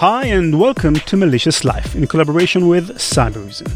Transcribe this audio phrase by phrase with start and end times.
[0.00, 3.66] Hi, and welcome to Malicious Life in collaboration with Cybereason.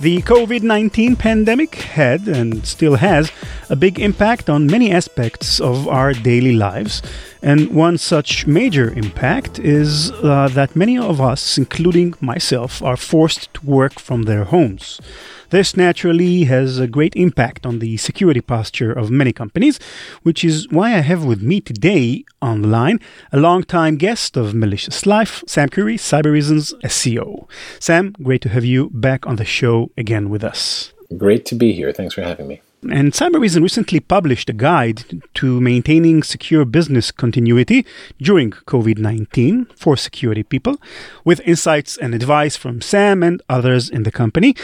[0.00, 3.30] The COVID 19 pandemic had and still has
[3.68, 7.02] a big impact on many aspects of our daily lives.
[7.42, 13.52] And one such major impact is uh, that many of us, including myself, are forced
[13.52, 15.02] to work from their homes.
[15.50, 19.80] This naturally has a great impact on the security posture of many companies,
[20.22, 23.00] which is why I have with me today on the line
[23.32, 27.48] a longtime guest of Malicious Life, Sam Curry, Cybereason's CSO.
[27.80, 30.92] Sam, great to have you back on the show again with us.
[31.18, 31.92] Great to be here.
[31.92, 32.60] Thanks for having me.
[32.88, 35.02] And Cybereason recently published a guide
[35.34, 37.84] to maintaining secure business continuity
[38.18, 40.76] during COVID 19 for security people,
[41.24, 44.54] with insights and advice from Sam and others in the company.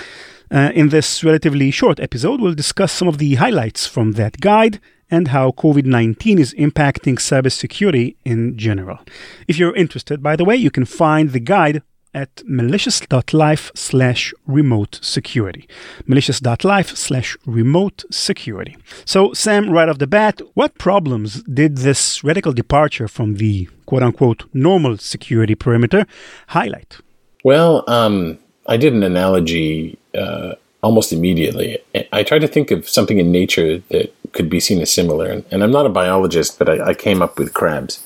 [0.51, 4.81] Uh, in this relatively short episode, we'll discuss some of the highlights from that guide
[5.11, 8.99] and how COVID 19 is impacting cybersecurity in general.
[9.49, 11.83] If you're interested, by the way, you can find the guide
[12.17, 15.69] at malicious.life slash remote security.
[16.07, 18.77] Malicious.life slash remote security.
[19.05, 24.03] So, Sam, right off the bat, what problems did this radical departure from the quote
[24.03, 26.07] unquote normal security perimeter
[26.49, 26.97] highlight?
[27.45, 31.79] Well, um, I did an analogy uh, almost immediately.
[32.13, 35.27] I tried to think of something in nature that could be seen as similar.
[35.27, 38.05] And, and I'm not a biologist, but I, I came up with crabs.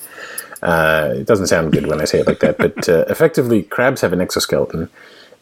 [0.61, 4.01] Uh, it doesn't sound good when I say it like that, but uh, effectively, crabs
[4.01, 4.89] have an exoskeleton,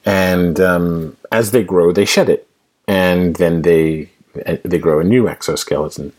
[0.06, 2.48] and um, as they grow, they shed it,
[2.88, 4.09] and then they
[4.45, 6.14] uh, they grow a new exoskeleton.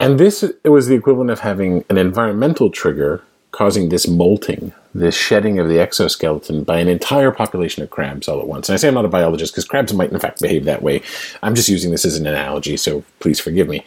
[0.00, 5.14] And this it was the equivalent of having an environmental trigger causing this molting, this
[5.14, 8.68] shedding of the exoskeleton by an entire population of crabs all at once.
[8.68, 11.02] And I say I'm not a biologist because crabs might in fact behave that way.
[11.42, 13.84] I'm just using this as an analogy, so please forgive me.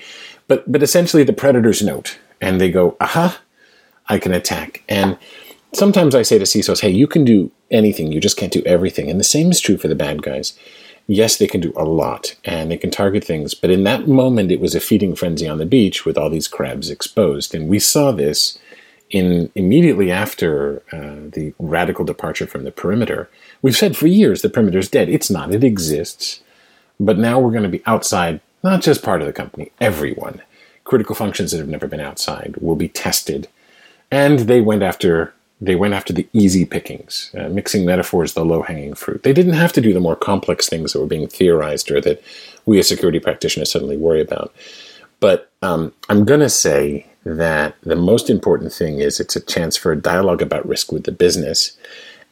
[0.48, 3.40] But but essentially the predators note and they go, aha,
[4.08, 4.84] I can attack.
[4.90, 5.18] And
[5.74, 9.10] sometimes I say to CISOs, hey, you can do anything, you just can't do everything.
[9.10, 10.58] And the same is true for the bad guys.
[11.08, 14.52] Yes, they can do a lot and they can target things, but in that moment
[14.52, 17.54] it was a feeding frenzy on the beach with all these crabs exposed.
[17.54, 18.58] And we saw this
[19.12, 23.30] in immediately after uh, the radical departure from the perimeter,
[23.62, 25.10] we've said for years the perimeter is dead.
[25.10, 25.54] It's not.
[25.54, 26.42] It exists,
[27.00, 28.42] but now we're going to be outside.
[28.64, 30.42] Not just part of the company, everyone.
[30.84, 33.48] Critical functions that have never been outside will be tested,
[34.10, 35.34] and they went after
[35.64, 39.22] they went after the easy pickings, uh, mixing metaphors, the low hanging fruit.
[39.22, 42.22] They didn't have to do the more complex things that were being theorized or that
[42.66, 44.52] we as security practitioners suddenly worry about.
[45.20, 49.78] But um, I'm going to say that the most important thing is it's a chance
[49.78, 51.78] for a dialogue about risk with the business.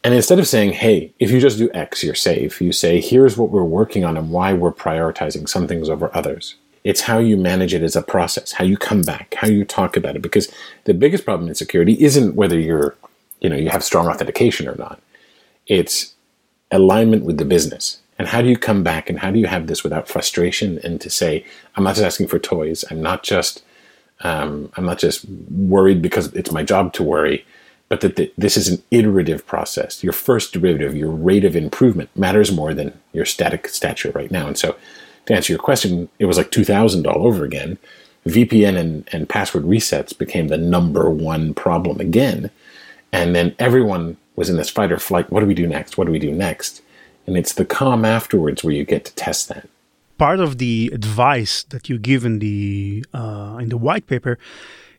[0.03, 3.37] And instead of saying, hey, if you just do X, you're safe, you say, here's
[3.37, 6.55] what we're working on and why we're prioritizing some things over others.
[6.83, 9.97] It's how you manage it as a process, how you come back, how you talk
[9.97, 10.21] about it.
[10.21, 10.51] Because
[10.85, 12.95] the biggest problem in security isn't whether you're,
[13.41, 15.01] you know, you have strong authentication or not.
[15.67, 16.15] It's
[16.71, 17.99] alignment with the business.
[18.17, 20.99] And how do you come back and how do you have this without frustration and
[21.01, 21.45] to say,
[21.75, 22.85] I'm not just asking for toys.
[22.89, 23.63] I'm not just
[24.21, 27.45] um, I'm not just worried because it's my job to worry,
[27.87, 30.03] but that the, this is an iterative process.
[30.03, 34.47] Your first derivative, your rate of improvement, matters more than your static stature right now.
[34.47, 34.75] And so,
[35.25, 37.77] to answer your question, it was like 2000 all over again.
[38.25, 42.51] VPN and, and password resets became the number one problem again.
[43.11, 45.31] And then everyone was in this fight or flight.
[45.31, 45.97] What do we do next?
[45.97, 46.81] What do we do next?
[47.25, 49.69] And it's the calm afterwards where you get to test that
[50.19, 54.37] part of the advice that you give in the uh, in the white paper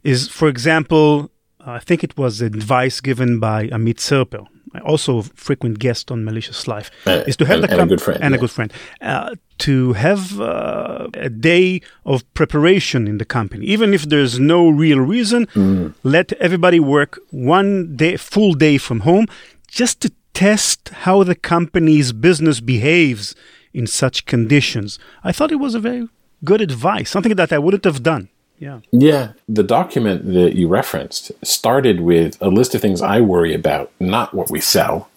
[0.03, 4.47] is, for example, I think it was advice given by Amit Serper,
[4.85, 7.87] also a frequent guest on Malicious Life, uh, is to have and, the and a
[7.87, 8.39] good friend, and yeah.
[8.39, 8.73] a good friend,
[9.03, 14.69] uh, to have uh, a day of preparation in the company, even if there's no
[14.71, 15.47] real reason.
[15.49, 15.95] Mm.
[16.03, 19.27] Let everybody work one day, full day from home,
[19.69, 23.35] just to test how the company's business behaves
[23.73, 24.99] in such conditions.
[25.23, 26.09] I thought it was a very
[26.45, 28.29] good advice, something that I wouldn't have done.
[28.59, 28.81] Yeah.
[28.93, 29.33] Yeah.
[29.49, 34.35] The document that you referenced started with a list of things I worry about, not
[34.35, 35.09] what we sell,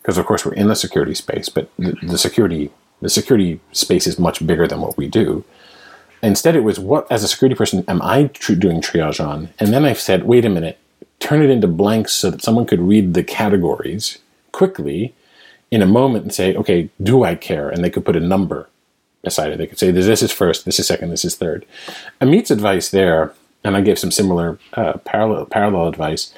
[0.00, 4.06] because of course we're in the security space, but the, the security the security space
[4.06, 5.44] is much bigger than what we do.
[6.20, 9.50] Instead, it was what, as a security person, am I tr- doing triage on?
[9.60, 10.78] And then I said, wait a minute,
[11.20, 14.18] turn it into blanks so that someone could read the categories
[14.50, 15.14] quickly
[15.70, 17.68] in a moment and say, okay, do I care?
[17.68, 18.68] And they could put a number
[19.22, 19.58] beside it.
[19.58, 21.66] They could say, this is first, this is second, this is third.
[22.20, 23.32] Amit's advice there,
[23.64, 26.32] and I gave some similar uh, parallel, parallel advice,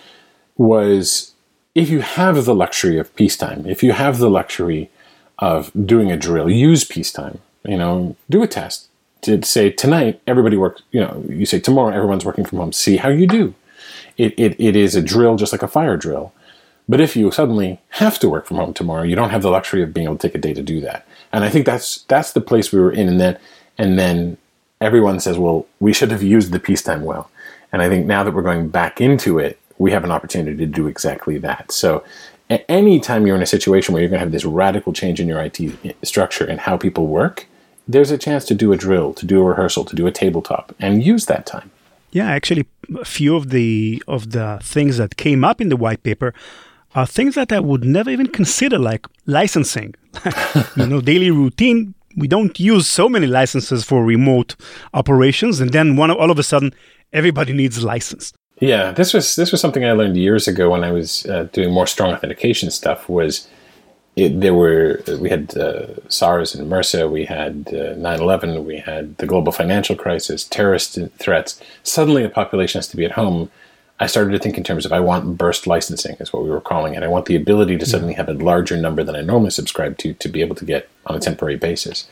[0.57, 1.33] was
[1.75, 4.91] if you have the luxury of peacetime, if you have the luxury
[5.39, 7.39] of doing a drill, use peacetime.
[7.65, 8.89] You know, do a test
[9.23, 10.83] to say tonight everybody works.
[10.93, 12.73] You know, you say tomorrow everyone's working from home.
[12.73, 13.55] See how you do
[14.21, 16.33] it, it, it is a drill just like a fire drill.
[16.89, 19.83] But if you suddenly have to work from home tomorrow, you don't have the luxury
[19.83, 21.07] of being able to take a day to do that.
[21.33, 23.09] And I think that's that's the place we were in.
[23.09, 23.39] And then
[23.79, 24.37] and then
[24.81, 27.31] everyone says, well, we should have used the peacetime well.
[27.73, 30.67] And I think now that we're going back into it, we have an opportunity to
[30.67, 31.71] do exactly that.
[31.73, 32.05] So
[32.69, 35.41] anytime you're in a situation where you're going to have this radical change in your
[35.41, 35.59] IT
[36.03, 37.47] structure and how people work,
[37.87, 40.75] there's a chance to do a drill, to do a rehearsal, to do a tabletop,
[40.81, 41.71] and use that time.
[42.13, 42.67] Yeah, actually,
[42.99, 46.35] a few of the of the things that came up in the white paper
[46.95, 49.95] are things that I would never even consider, like licensing.
[50.77, 51.95] you know, daily routine.
[52.17, 54.57] We don't use so many licenses for remote
[54.95, 56.75] operations, and then one all of a sudden,
[57.13, 58.33] everybody needs license.
[58.61, 61.73] Yeah, this was this was something I learned years ago when I was uh, doing
[61.73, 63.09] more strong authentication stuff.
[63.09, 63.49] Was
[64.17, 69.17] it, there were we had uh, SARS and MRSA, we had uh, 9/11, we had
[69.17, 71.61] the global financial crisis, terrorist threats.
[71.85, 73.51] Suddenly, the population has to be at home.
[74.01, 76.61] I started to think in terms of I want burst licensing, is what we were
[76.61, 77.03] calling it.
[77.03, 80.15] I want the ability to suddenly have a larger number than I normally subscribe to
[80.15, 82.09] to be able to get on a temporary basis.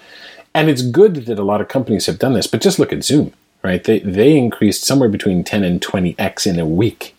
[0.55, 3.05] And it's good that a lot of companies have done this, but just look at
[3.05, 3.32] Zoom
[3.62, 3.82] right?
[3.85, 7.14] They they increased somewhere between 10 and 20x in a week.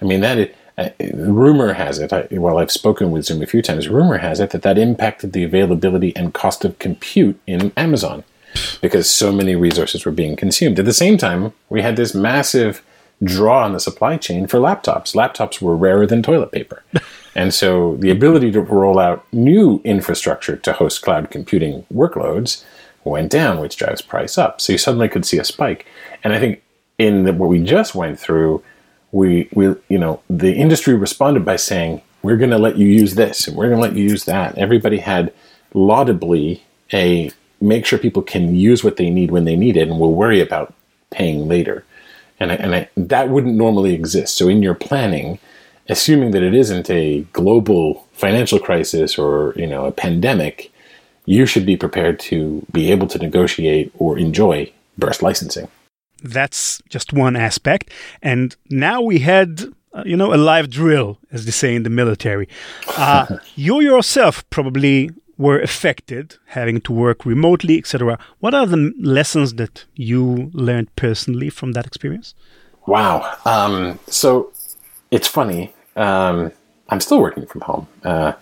[0.00, 0.48] I mean, that is,
[0.78, 2.12] uh, rumor has it.
[2.12, 3.88] I, well, I've spoken with Zoom a few times.
[3.88, 8.24] Rumor has it that that impacted the availability and cost of compute in Amazon
[8.80, 10.78] because so many resources were being consumed.
[10.78, 12.82] At the same time, we had this massive
[13.22, 15.14] draw on the supply chain for laptops.
[15.14, 16.82] Laptops were rarer than toilet paper.
[17.34, 22.64] and so the ability to roll out new infrastructure to host cloud computing workloads
[23.04, 24.60] went down, which drives price up.
[24.60, 25.86] So you suddenly could see a spike.
[26.24, 26.62] And I think
[26.98, 28.62] in the, what we just went through,
[29.12, 33.14] we we you know the industry responded by saying we're going to let you use
[33.14, 34.58] this and we're going to let you use that.
[34.58, 35.32] Everybody had
[35.74, 36.60] laudably
[36.92, 37.30] a
[37.60, 40.40] make sure people can use what they need when they need it, and we'll worry
[40.40, 40.74] about
[41.10, 41.84] paying later.
[42.38, 44.36] And I, and I, that wouldn't normally exist.
[44.36, 45.38] So in your planning,
[45.88, 50.72] assuming that it isn't a global financial crisis or you know a pandemic,
[51.24, 55.68] you should be prepared to be able to negotiate or enjoy burst licensing.
[56.22, 57.90] That's just one aspect.
[58.22, 59.62] And now we had,
[59.92, 62.48] uh, you know, a live drill, as they say in the military.
[62.96, 68.18] Uh, you yourself probably were affected having to work remotely, etc.
[68.40, 72.34] What are the lessons that you learned personally from that experience?
[72.86, 73.36] Wow.
[73.44, 74.52] Um, so
[75.10, 75.74] it's funny.
[75.96, 76.52] Um,
[76.88, 77.88] I'm still working from home.
[78.04, 78.32] Uh,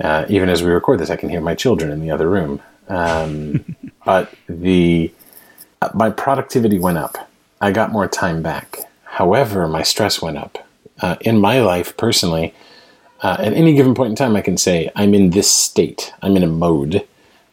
[0.00, 2.60] uh, even as we record this, I can hear my children in the other room.
[2.88, 5.12] Um, but the
[5.82, 7.30] uh, my productivity went up.
[7.60, 8.78] I got more time back.
[9.04, 10.66] However, my stress went up.
[11.00, 12.54] Uh, in my life, personally,
[13.26, 16.14] uh, at any given point in time, I can say I'm in this state.
[16.22, 17.04] I'm in a mode,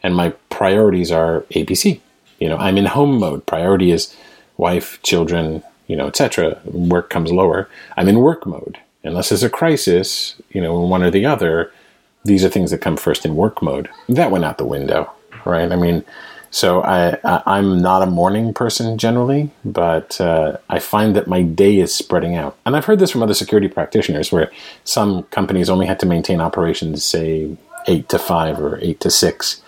[0.04, 2.00] and my priorities are ABC.
[2.38, 3.44] You know, I'm in home mode.
[3.44, 4.14] Priority is
[4.56, 6.60] wife, children, you know, etc.
[6.64, 7.68] Work comes lower.
[7.96, 8.78] I'm in work mode.
[9.02, 11.72] Unless there's a crisis, you know, one or the other,
[12.24, 13.90] these are things that come first in work mode.
[14.08, 15.10] That went out the window,
[15.44, 15.72] right?
[15.72, 16.04] I mean,
[16.54, 21.42] so I, I am not a morning person generally, but uh, I find that my
[21.42, 22.56] day is spreading out.
[22.64, 24.52] And I've heard this from other security practitioners, where
[24.84, 27.56] some companies only had to maintain operations, say
[27.88, 29.62] eight to five or eight to six.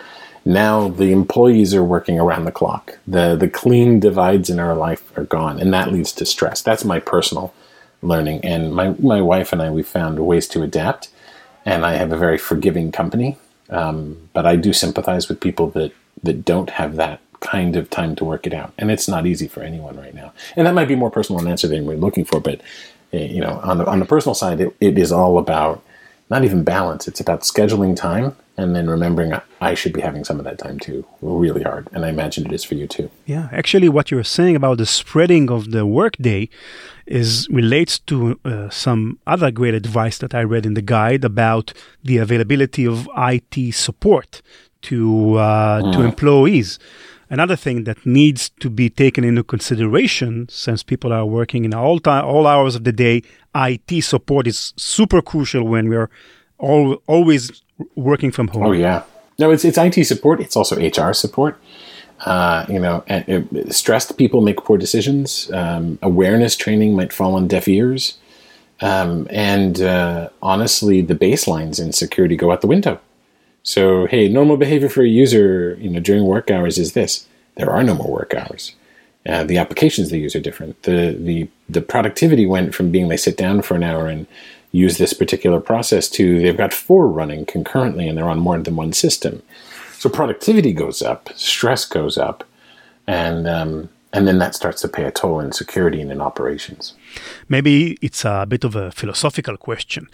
[0.44, 2.96] Now the employees are working around the clock.
[3.04, 6.62] The the clean divides in our life are gone, and that leads to stress.
[6.62, 7.52] That's my personal
[8.00, 8.44] learning.
[8.44, 11.08] And my my wife and I we found ways to adapt
[11.64, 13.38] and I have a very forgiving company.
[13.70, 15.90] Um, but I do sympathize with people that
[16.22, 19.48] that don't have that kind of time to work it out, and it's not easy
[19.48, 20.32] for anyone right now.
[20.56, 22.60] And that might be more personal an answer than we're looking for, but
[23.12, 25.82] eh, you know, on the on the personal side, it, it is all about
[26.28, 27.06] not even balance.
[27.06, 30.78] It's about scheduling time and then remembering I should be having some of that time
[30.78, 31.04] too.
[31.20, 33.10] Really hard, and I imagine it is for you too.
[33.26, 36.48] Yeah, actually, what you're saying about the spreading of the workday
[37.06, 41.72] is relates to uh, some other great advice that I read in the guide about
[42.02, 44.42] the availability of IT support
[44.86, 45.92] to uh, mm.
[45.92, 46.78] to employees.
[47.28, 51.98] Another thing that needs to be taken into consideration, since people are working in all
[51.98, 56.08] time, all hours of the day, IT support is super crucial when we're
[56.58, 57.62] all, always
[57.96, 58.66] working from home.
[58.66, 59.02] Oh yeah,
[59.40, 60.40] no, it's it's IT support.
[60.40, 61.58] It's also HR support.
[62.24, 65.50] Uh, you know, and, uh, stressed people make poor decisions.
[65.52, 68.16] Um, awareness training might fall on deaf ears.
[68.80, 73.00] Um, and uh, honestly, the baselines in security go out the window.
[73.66, 77.68] So, hey, normal behavior for a user, you know, during work hours is this: there
[77.68, 78.76] are no more work hours.
[79.28, 80.80] Uh, the applications they use are different.
[80.84, 84.28] The the the productivity went from being they sit down for an hour and
[84.70, 88.76] use this particular process to they've got four running concurrently and they're on more than
[88.76, 89.42] one system.
[89.98, 92.44] So productivity goes up, stress goes up,
[93.08, 96.94] and um, and then that starts to pay a toll in security and in operations.
[97.48, 100.08] Maybe it's a bit of a philosophical question,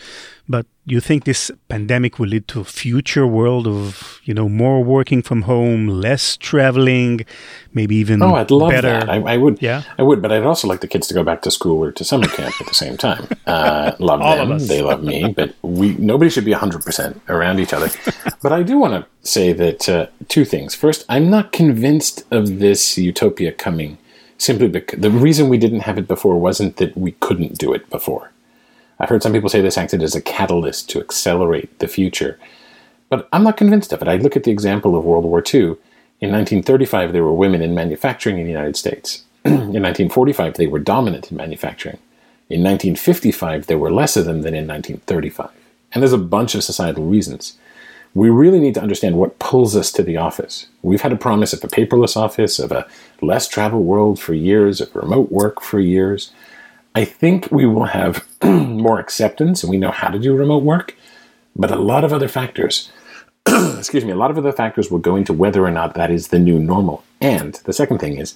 [0.48, 4.82] but you think this pandemic will lead to a future world of, you know, more
[4.82, 7.24] working from home, less traveling,
[7.72, 8.88] maybe even oh, I'd love better?
[8.88, 9.08] that.
[9.08, 9.62] I, I would.
[9.62, 9.82] Yeah.
[9.96, 12.04] I would, but I'd also like the kids to go back to school or to
[12.04, 13.28] summer camp at the same time.
[13.44, 14.58] Uh, love All them.
[14.66, 17.90] They love me, but we nobody should be 100% around each other.
[18.42, 20.74] but I do want to say that uh, two things.
[20.74, 23.98] First, I'm not convinced of this utopia coming
[24.42, 27.88] simply because the reason we didn't have it before wasn't that we couldn't do it
[27.90, 28.32] before.
[28.98, 32.38] I've heard some people say this acted as a catalyst to accelerate the future,
[33.08, 34.08] but I'm not convinced of it.
[34.08, 35.76] I look at the example of World War II.
[36.20, 39.24] In 1935, there were women in manufacturing in the United States.
[39.44, 41.98] in 1945, they were dominant in manufacturing.
[42.48, 45.50] In 1955, there were less of them than in 1935.
[45.92, 47.56] And there's a bunch of societal reasons.
[48.14, 50.66] We really need to understand what pulls us to the office.
[50.82, 52.86] We've had a promise of a paperless office, of a
[53.22, 56.30] less travel world for years, of remote work for years.
[56.94, 60.94] I think we will have more acceptance and we know how to do remote work,
[61.56, 62.92] but a lot of other factors,
[63.46, 66.28] excuse me, a lot of other factors will go into whether or not that is
[66.28, 67.02] the new normal.
[67.20, 68.34] And the second thing is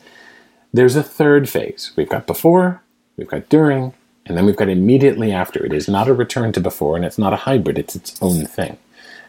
[0.72, 1.92] there's a third phase.
[1.96, 2.82] We've got before,
[3.18, 3.92] we've got during,
[4.24, 5.64] and then we've got immediately after.
[5.64, 8.46] It is not a return to before and it's not a hybrid, it's its own
[8.46, 8.78] thing.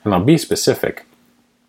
[0.07, 1.05] And I'll be specific.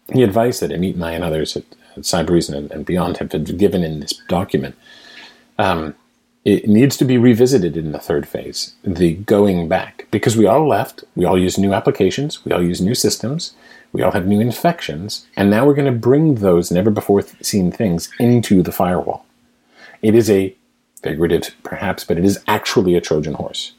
[0.06, 1.64] The advice that Amit and I and others at,
[1.96, 4.76] at Cybereason and, and beyond have given in this document
[5.58, 5.94] um,
[6.44, 10.66] it needs to be revisited in the third phase, the going back, because we all
[10.66, 13.54] left, we all use new applications, we all use new systems,
[13.92, 17.72] we all have new infections, and now we're going to bring those never before seen
[17.72, 19.26] things into the firewall.
[20.00, 20.54] It is a
[21.02, 23.72] figurative, perhaps, but it is actually a Trojan horse,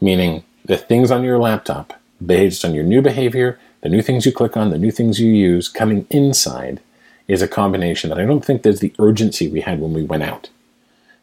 [0.00, 4.32] meaning the things on your laptop, based on your new behavior, the new things you
[4.32, 6.80] click on, the new things you use, coming inside
[7.28, 10.24] is a combination that I don't think there's the urgency we had when we went
[10.24, 10.50] out.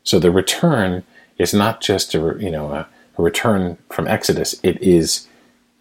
[0.04, 1.04] So the return
[1.38, 2.88] is not just a you know a,
[3.18, 5.28] a, return from Exodus; it is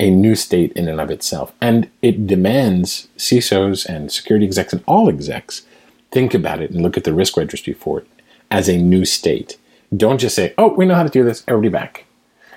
[0.00, 4.82] a new state in and of itself, and it demands CISOs and security execs and
[4.86, 5.62] all execs
[6.10, 8.06] think about it and look at the risk registry for it
[8.50, 9.58] as a new state.
[9.96, 11.44] Don't just say, "Oh, we know how to do this.
[11.46, 12.05] Everybody back."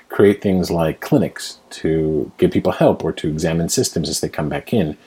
[0.10, 4.50] Create things like clinics to give people help or to examine systems as they come
[4.50, 4.98] back in,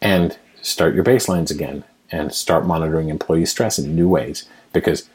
[0.00, 5.08] and start your baselines again and start monitoring employee stress in new ways because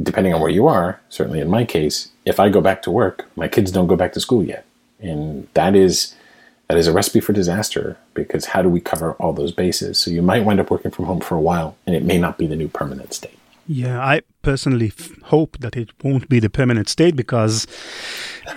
[0.00, 3.28] depending on where you are, certainly in my case, if I go back to work,
[3.36, 4.64] my kids don't go back to school yet.
[5.00, 6.14] And that is
[6.68, 9.98] that is a recipe for disaster because how do we cover all those bases?
[9.98, 12.38] So you might wind up working from home for a while and it may not
[12.38, 13.38] be the new permanent state.
[13.66, 17.66] Yeah, I personally f- hope that it won't be the permanent state because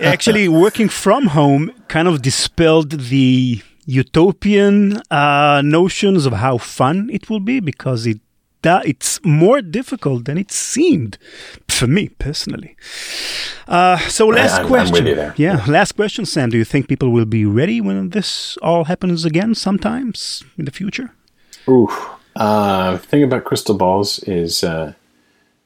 [0.00, 7.30] actually working from home kind of dispelled the utopian uh, notions of how fun it
[7.30, 8.20] will be because it
[8.62, 11.18] that it's more difficult than it seemed
[11.68, 12.76] for me personally.
[13.68, 15.06] Uh, so last I'm, question.
[15.18, 16.50] I'm yeah, last question, Sam.
[16.50, 20.72] Do you think people will be ready when this all happens again sometimes in the
[20.72, 21.12] future?
[21.68, 21.88] Ooh,
[22.36, 24.92] uh, thing about crystal balls is uh,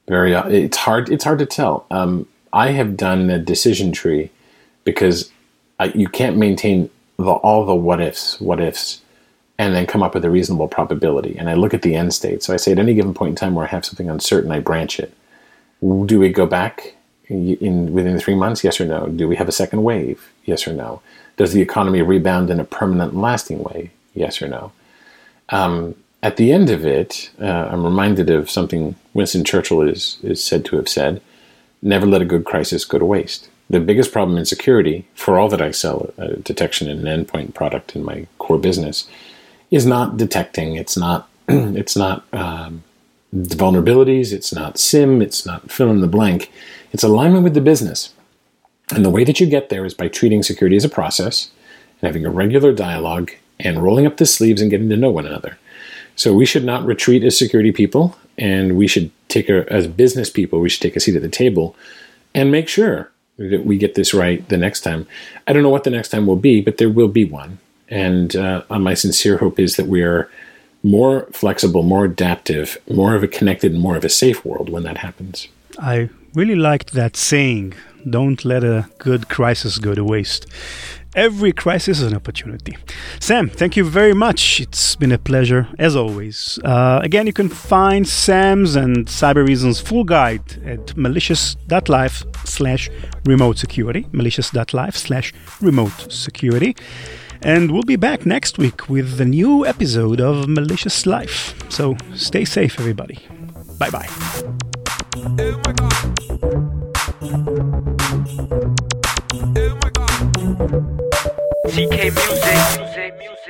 [0.07, 0.33] very.
[0.33, 1.09] Uh, it's hard.
[1.09, 1.85] It's hard to tell.
[1.91, 4.31] Um, I have done a decision tree
[4.83, 5.31] because
[5.79, 8.39] I, you can't maintain the, all the what ifs.
[8.41, 9.01] What ifs
[9.61, 11.37] and then come up with a reasonable probability.
[11.37, 12.41] And I look at the end state.
[12.41, 14.59] So I say at any given point in time where I have something uncertain, I
[14.59, 15.13] branch it.
[15.81, 16.95] Do we go back
[17.27, 18.63] in within three months?
[18.63, 19.05] Yes or no.
[19.09, 20.31] Do we have a second wave?
[20.45, 21.03] Yes or no.
[21.37, 23.91] Does the economy rebound in a permanent, lasting way?
[24.15, 24.71] Yes or no.
[25.49, 30.43] Um, at the end of it, uh, I'm reminded of something Winston Churchill is is
[30.43, 31.21] said to have said:
[31.81, 35.47] "Never let a good crisis go to waste." The biggest problem in security, for all
[35.49, 39.07] that I sell a detection and an endpoint product in my core business,
[39.71, 40.75] is not detecting.
[40.75, 41.27] It's not.
[41.47, 42.83] it's not um,
[43.33, 44.31] vulnerabilities.
[44.31, 45.21] It's not SIEM.
[45.21, 46.51] It's not fill in the blank.
[46.91, 48.13] It's alignment with the business.
[48.93, 51.49] And the way that you get there is by treating security as a process
[52.01, 55.25] and having a regular dialogue and rolling up the sleeves and getting to know one
[55.25, 55.57] another.
[56.21, 60.29] So we should not retreat as security people, and we should take a, as business
[60.29, 61.75] people, we should take a seat at the table
[62.35, 65.07] and make sure that we get this right the next time.
[65.47, 67.57] I don't know what the next time will be, but there will be one.
[67.89, 70.29] And uh, my sincere hope is that we are
[70.83, 74.99] more flexible, more adaptive, more of a connected, more of a safe world when that
[74.99, 75.47] happens.
[75.79, 77.73] I really liked that saying
[78.07, 80.45] don't let a good crisis go to waste.
[81.15, 82.77] Every crisis is an opportunity.
[83.19, 84.61] Sam, thank you very much.
[84.61, 86.57] It's been a pleasure, as always.
[86.63, 92.89] Uh, again, you can find Sam's and Cybereason's full guide at malicious.life slash
[93.25, 96.75] remote security, malicious.life slash remote security.
[97.41, 101.55] And we'll be back next week with the new episode of Malicious Life.
[101.69, 103.19] So stay safe, everybody.
[103.77, 104.07] Bye bye.
[110.61, 111.00] TK
[111.65, 113.40] music, music.